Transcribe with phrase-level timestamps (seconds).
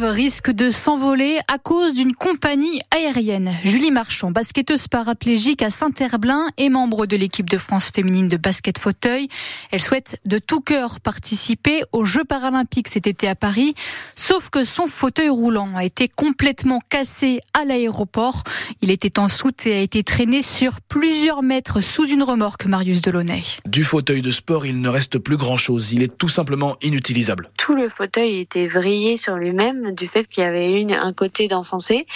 [0.00, 3.52] risque de s'envoler à cause d'une compagnie aérienne.
[3.64, 8.78] Julie Marchand, basketteuse paraplégique à Saint-Herblain et membre de l'équipe de France féminine de basket
[8.78, 9.28] fauteuil.
[9.70, 13.74] Elle souhaite de tout cœur participer aux Jeux paralympiques cet été à Paris,
[14.16, 18.42] sauf que son fauteuil roulant a été complètement cassé à l'aéroport.
[18.80, 23.02] Il était en soute et a été traîné sur plusieurs mètres sous une remorque, Marius
[23.02, 23.42] Delaunay.
[23.66, 25.92] Du fauteuil de sport, il ne reste plus grand-chose.
[25.92, 27.50] Il est tout simplement inutilisable.
[27.58, 31.48] Tout le fauteuil était vrillé sur lui-même du fait qu'il y avait une, un côté
[31.48, 32.06] d'enfoncé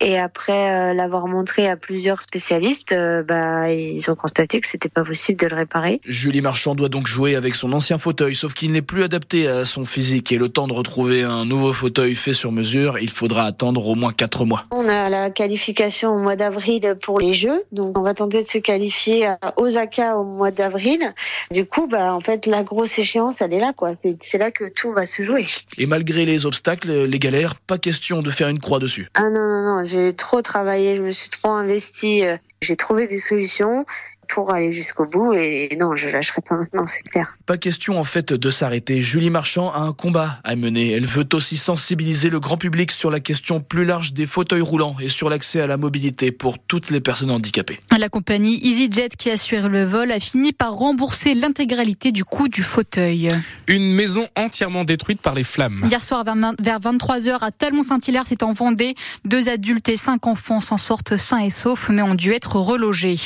[0.00, 4.88] et après euh, l'avoir montré à plusieurs spécialistes, euh, bah, ils ont constaté que c'était
[4.88, 6.00] pas possible de le réparer.
[6.04, 9.64] Julie Marchand doit donc jouer avec son ancien fauteuil, sauf qu'il n'est plus adapté à
[9.64, 13.44] son physique et le temps de retrouver un nouveau fauteuil fait sur mesure, il faudra
[13.44, 14.64] attendre au moins 4 mois.
[14.70, 18.48] On a la qualification au mois d'avril pour les Jeux, donc on va tenter de
[18.48, 21.14] se qualifier à Osaka au mois d'avril.
[21.50, 23.92] Du coup, bah, en fait, la grosse échéance, elle est là, quoi.
[24.20, 25.46] C'est là que tout va se jouer.
[25.78, 29.08] Et malgré les obstacles, les galères, pas question de faire une croix dessus.
[29.14, 32.22] Ah non, non, non j'ai trop travaillé, je me suis trop investi.
[32.66, 33.86] J'ai trouvé des solutions
[34.28, 37.36] pour aller jusqu'au bout et non, je lâcherai pas maintenant, c'est clair.
[37.46, 39.00] Pas question en fait de s'arrêter.
[39.00, 40.90] Julie Marchand a un combat à mener.
[40.90, 44.96] Elle veut aussi sensibiliser le grand public sur la question plus large des fauteuils roulants
[45.00, 47.78] et sur l'accès à la mobilité pour toutes les personnes handicapées.
[47.96, 52.62] La compagnie EasyJet qui assure le vol a fini par rembourser l'intégralité du coût du
[52.62, 53.28] fauteuil.
[53.68, 55.80] Une maison entièrement détruite par les flammes.
[55.84, 58.94] Hier soir vers 23h à Talmont-Saint-Hilaire, c'est en Vendée.
[59.24, 63.18] Deux adultes et cinq enfants s'en sortent sains et saufs mais ont dû être relogés.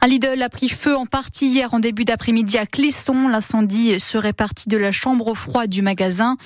[0.00, 3.28] Un Lidl a pris feu en partie hier en début d'après-midi à Clisson.
[3.28, 6.36] L'incendie serait parti de la chambre froide du magasin.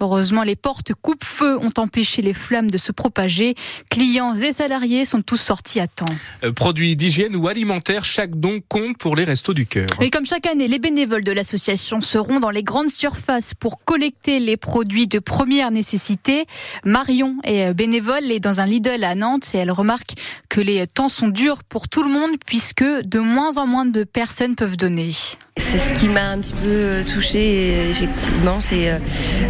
[0.00, 3.54] Heureusement, les portes coupe-feu ont empêché les flammes de se propager.
[3.90, 6.04] Clients et salariés sont tous sortis à temps.
[6.44, 9.88] Euh, produits d'hygiène ou alimentaires, chaque don compte pour les restos du cœur.
[10.00, 14.38] Et comme chaque année, les bénévoles de l'association seront dans les grandes surfaces pour collecter
[14.38, 16.46] les produits de première nécessité.
[16.84, 20.14] Marion est bénévole et dans un Lidl à Nantes et elle remarque
[20.48, 24.04] que les temps sont durs pour tout le monde puisque de moins en moins de
[24.04, 25.12] personnes peuvent donner.
[25.58, 28.98] C'est ce qui m'a un petit peu touchée, effectivement, c'est euh,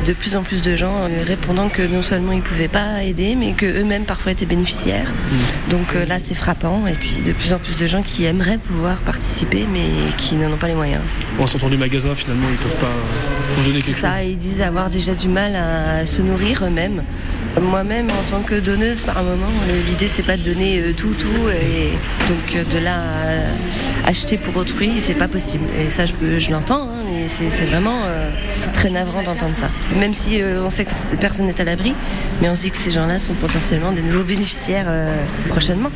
[0.07, 3.05] de plus en plus de gens euh, répondant que non seulement ils ne pouvaient pas
[3.05, 5.11] aider, mais qu'eux-mêmes parfois étaient bénéficiaires.
[5.11, 5.71] Mm.
[5.71, 8.59] Donc euh, là, c'est frappant, et puis de plus en plus de gens qui aimeraient
[8.59, 9.85] pouvoir participer, mais
[10.17, 11.03] qui n'en ont pas les moyens.
[11.39, 14.01] En sortant du magasin, finalement, ils ne peuvent pas donner quelque chose.
[14.01, 17.03] Ça, ils disent avoir déjà du mal à se nourrir eux-mêmes.
[17.61, 19.51] Moi-même, en tant que donneuse, par un moment,
[19.89, 21.91] l'idée c'est pas de donner tout, tout, et
[22.29, 22.99] donc de là
[24.05, 25.65] à acheter pour autrui, c'est pas possible.
[25.79, 28.31] Et je, l'entends, hein, mais c'est vraiment euh,
[28.73, 29.69] très navrant d'entendre ça.
[29.99, 31.95] Même si euh, on sait que personne n'est à l'abri,
[32.41, 35.91] mais on se dit que ces gens-là sont potentiellement des nouveaux bénéficiaires euh, prochainement.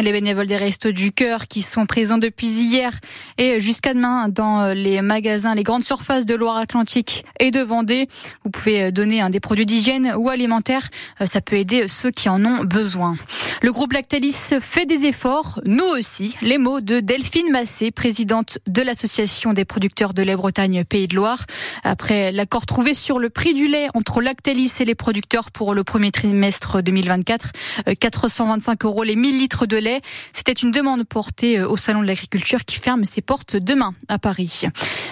[0.00, 2.90] Les bénévoles des Restos du Cœur qui sont présents depuis hier
[3.36, 8.08] et jusqu'à demain dans les magasins, les grandes surfaces de Loire-Atlantique et de Vendée.
[8.42, 10.88] Vous pouvez donner un des produits d'hygiène ou alimentaires.
[11.26, 13.16] Ça peut aider ceux qui en ont besoin.
[13.60, 16.34] Le groupe Lactalis fait des efforts, nous aussi.
[16.40, 21.14] Les mots de Delphine Massé, présidente de l'association des producteurs de lait Bretagne Pays de
[21.14, 21.44] Loire.
[21.84, 25.84] Après l'accord trouvé sur le prix du lait entre Lactalis et les producteurs pour le
[25.84, 27.50] premier trimestre 2024,
[28.00, 29.81] 425 euros les 1000 litres de
[30.32, 34.18] c'était une demande portée euh, au Salon de l'agriculture qui ferme ses portes demain à
[34.18, 34.62] Paris.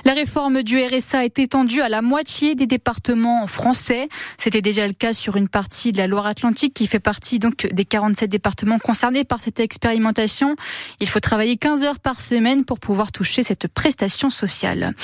[0.04, 4.08] La réforme du RSA est étendue à la moitié des départements français.
[4.38, 7.84] C'était déjà le cas sur une partie de la Loire-Atlantique qui fait partie donc des
[7.84, 10.56] 47 départements concernés par cette expérimentation.
[11.00, 14.94] Il faut travailler 15 heures par semaine pour pouvoir toucher cette prestation sociale.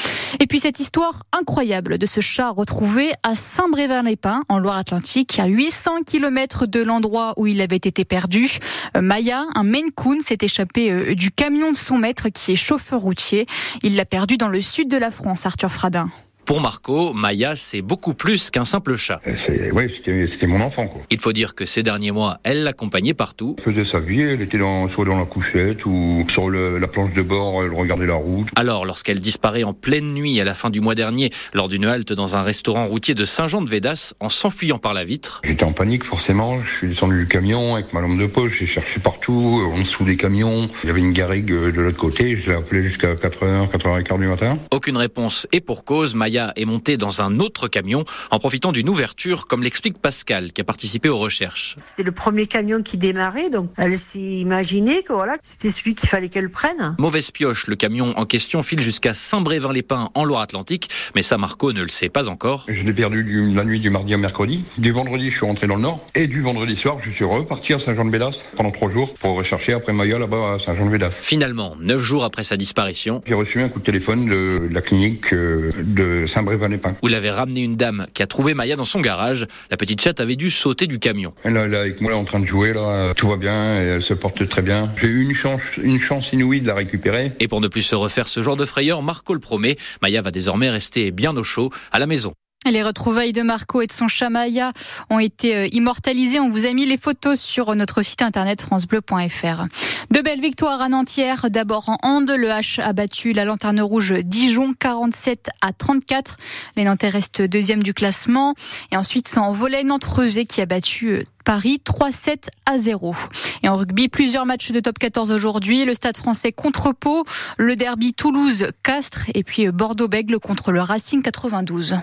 [0.41, 6.03] Et puis cette histoire incroyable de ce chat retrouvé à Saint-Brévin-les-Pins en Loire-Atlantique, à 800
[6.07, 8.59] km de l'endroit où il avait été perdu.
[8.97, 12.57] Euh, Maya, un Maine Coon s'est échappé euh, du camion de son maître qui est
[12.57, 13.47] chauffeur routier.
[13.83, 16.11] Il l'a perdu dans le sud de la France, Arthur Fradin.
[16.47, 19.19] Pour Marco, Maya, c'est beaucoup plus qu'un simple chat.
[19.27, 20.87] Euh, oui, c'était mon enfant.
[20.87, 21.03] Quoi.
[21.11, 23.57] Il faut dire que ces derniers mois, elle l'accompagnait partout.
[23.59, 26.87] Elle faisait sa vie, elle était dans, soit dans la couchette ou sur le, la
[26.87, 28.47] planche de bord, elle regardait la route.
[28.55, 32.13] Alors, lorsqu'elle disparaît en pleine nuit à la fin du mois dernier, lors d'une halte
[32.13, 35.41] dans un restaurant routier de Saint-Jean-de-Védas, en s'enfuyant par la vitre.
[35.43, 38.67] J'étais en panique forcément, je suis descendu du camion avec ma lampe de poche, j'ai
[38.67, 40.69] cherché partout, en dessous des camions.
[40.85, 44.29] Il y avait une garrigue de l'autre côté, je l'ai appelé jusqu'à 4h, 4h15 du
[44.29, 44.57] matin.
[44.71, 48.89] Aucune réponse, et pour cause, Maya est montée dans un autre camion en profitant d'une
[48.89, 51.75] ouverture, comme l'explique Pascal, qui a participé aux recherches.
[51.79, 56.09] C'était le premier camion qui démarrait, donc elle s'est imaginée que voilà, c'était celui qu'il
[56.09, 56.95] fallait qu'elle prenne.
[56.99, 61.83] Mauvaise pioche, le camion en question file jusqu'à Saint-Brévin-les-Pins en Loire-Atlantique, mais ça Marco ne
[61.83, 62.65] le sait pas encore.
[62.69, 64.65] Je l'ai perdu du, la nuit du mardi au mercredi.
[64.79, 67.73] Du vendredi, je suis rentré dans le nord, et du vendredi soir, je suis reparti
[67.73, 71.23] à Saint-Jean-de-Bédas pendant trois jours pour rechercher après Maya là-bas à Saint-Jean-de-Bédas.
[71.23, 75.33] Finalement, neuf jours après sa disparition, j'ai reçu un coup de téléphone de la clinique
[75.33, 76.97] euh, de Saint-Brévin-les-Pins.
[77.03, 79.47] Où il avait ramené une dame qui a trouvé Maya dans son garage.
[79.71, 81.33] La petite chatte avait dû sauter du camion.
[81.45, 83.13] Elle, est avec moi, en train de jouer, là.
[83.17, 84.93] Tout va bien, et elle se porte très bien.
[85.01, 87.33] J'ai eu une chance, une chance inouïe de la récupérer.
[87.41, 89.77] Et pour ne plus se refaire ce genre de frayeur, Marco le promet.
[90.03, 92.35] Maya va désormais rester bien au chaud à la maison.
[92.71, 94.73] Les retrouvailles de Marco et de son chat Maya
[95.09, 96.41] ont été euh, immortalisées.
[96.41, 99.67] On vous a mis les photos sur notre site internet francebleu.fr.
[100.11, 101.49] De belles victoires à Nantière.
[101.49, 106.39] D'abord en hand, le H a battu la Lanterne Rouge Dijon 47 à 34.
[106.77, 108.55] Les Nantais restent deuxième du classement.
[108.91, 110.07] Et ensuite, c'est en volet nantes
[110.49, 113.15] qui a battu euh, Paris 3-7 à 0.
[113.63, 115.85] Et en rugby, plusieurs matchs de top 14 aujourd'hui.
[115.85, 117.25] Le Stade français contre Pau,
[117.59, 121.99] le derby Toulouse-Castres et puis euh, Bordeaux-Bègle contre le Racing 92.